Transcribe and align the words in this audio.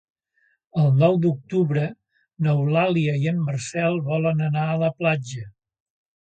El 0.83 0.87
nou 1.01 1.17
d'octubre 1.25 1.83
n'Eulàlia 2.47 3.15
i 3.27 3.31
en 3.35 3.45
Marcel 3.51 4.03
volen 4.11 4.45
anar 4.51 4.67
a 4.75 4.83
la 4.89 4.93
platja. 5.03 5.47